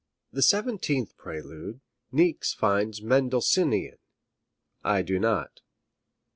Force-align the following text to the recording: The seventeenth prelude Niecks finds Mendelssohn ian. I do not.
The 0.33 0.41
seventeenth 0.41 1.15
prelude 1.15 1.79
Niecks 2.11 2.55
finds 2.55 3.03
Mendelssohn 3.03 3.71
ian. 3.71 3.99
I 4.83 5.03
do 5.03 5.19
not. 5.19 5.61